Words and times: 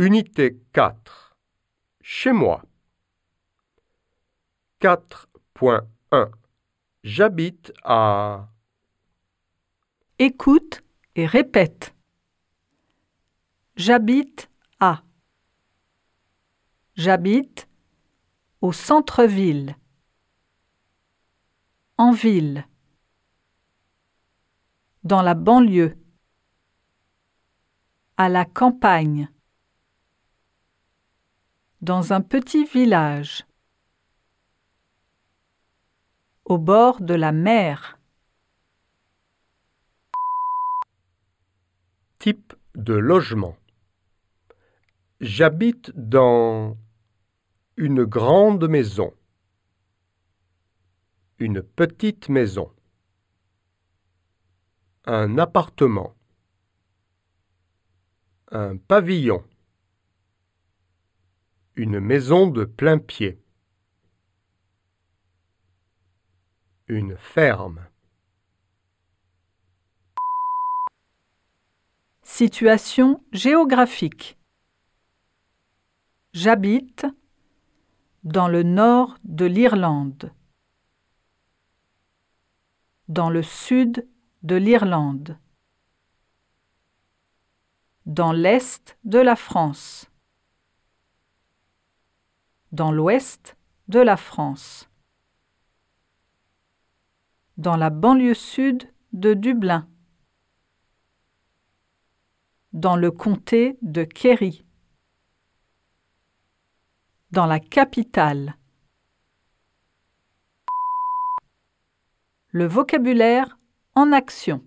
Unité 0.00 0.58
4. 0.72 1.36
Chez 2.00 2.32
moi. 2.32 2.64
4.1. 4.80 6.30
J'habite 7.04 7.70
à... 7.84 8.48
Écoute 10.18 10.82
et 11.16 11.26
répète. 11.26 11.94
J'habite 13.76 14.48
à. 14.78 15.02
J'habite 16.94 17.68
au 18.62 18.72
centre-ville. 18.72 19.76
En 21.98 22.12
ville. 22.12 22.66
Dans 25.04 25.20
la 25.20 25.34
banlieue. 25.34 25.98
À 28.16 28.30
la 28.30 28.46
campagne. 28.46 29.30
Dans 31.80 32.12
un 32.12 32.20
petit 32.20 32.66
village. 32.66 33.46
Au 36.44 36.58
bord 36.58 37.00
de 37.00 37.14
la 37.14 37.32
mer. 37.32 37.98
Type 42.18 42.52
de 42.74 42.92
logement. 42.92 43.56
J'habite 45.20 45.90
dans 45.94 46.76
une 47.76 48.04
grande 48.04 48.68
maison, 48.68 49.14
une 51.38 51.62
petite 51.62 52.28
maison, 52.28 52.70
un 55.06 55.38
appartement, 55.38 56.14
un 58.50 58.76
pavillon, 58.76 59.42
une 61.80 61.98
maison 61.98 62.46
de 62.46 62.66
plein 62.66 62.98
pied, 62.98 63.42
une 66.88 67.16
ferme. 67.16 67.86
Situation 72.22 73.24
géographique. 73.32 74.38
J'habite 76.34 77.06
dans 78.24 78.48
le 78.48 78.62
nord 78.62 79.16
de 79.24 79.46
l'Irlande, 79.46 80.34
dans 83.08 83.30
le 83.30 83.42
sud 83.42 84.06
de 84.42 84.56
l'Irlande, 84.56 85.38
dans 88.04 88.32
l'est 88.32 88.98
de 89.04 89.18
la 89.18 89.34
France, 89.34 90.10
dans 92.72 92.92
l'ouest 92.92 93.56
de 93.88 94.00
la 94.00 94.16
France, 94.16 94.88
dans 97.56 97.76
la 97.76 97.90
banlieue 97.90 98.34
sud 98.34 98.92
de 99.12 99.34
Dublin, 99.34 99.88
dans 102.72 102.96
le 102.96 103.10
comté 103.10 103.76
de 103.82 104.04
Kerry 104.04 104.64
dans 107.30 107.46
la 107.46 107.60
capitale. 107.60 108.56
Le 112.48 112.66
vocabulaire 112.66 113.58
en 113.94 114.12
action. 114.12 114.64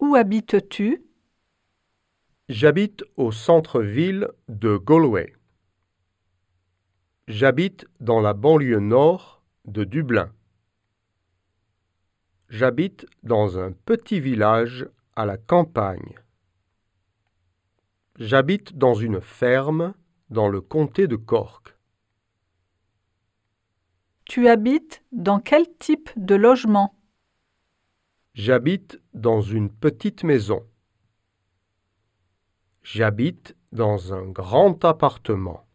Où 0.00 0.16
habites-tu? 0.16 1.04
J'habite 2.48 3.04
au 3.16 3.30
centre-ville 3.30 4.28
de 4.48 4.76
Galway. 4.76 5.32
J'habite 7.30 7.86
dans 8.00 8.18
la 8.18 8.34
banlieue 8.34 8.80
nord 8.80 9.40
de 9.64 9.84
Dublin. 9.84 10.32
J'habite 12.48 13.06
dans 13.22 13.56
un 13.56 13.70
petit 13.70 14.18
village 14.18 14.88
à 15.14 15.26
la 15.26 15.36
campagne. 15.36 16.18
J'habite 18.16 18.76
dans 18.76 18.94
une 18.94 19.20
ferme 19.20 19.94
dans 20.28 20.48
le 20.48 20.60
comté 20.60 21.06
de 21.06 21.14
Cork. 21.14 21.78
Tu 24.24 24.48
habites 24.48 25.04
dans 25.12 25.38
quel 25.38 25.72
type 25.78 26.10
de 26.16 26.34
logement? 26.34 26.98
J'habite 28.34 29.00
dans 29.14 29.40
une 29.40 29.70
petite 29.70 30.24
maison. 30.24 30.66
J'habite 32.82 33.56
dans 33.70 34.14
un 34.14 34.26
grand 34.26 34.84
appartement. 34.84 35.69